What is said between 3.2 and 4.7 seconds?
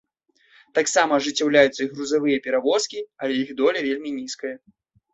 але іх доля вельмі нізкая.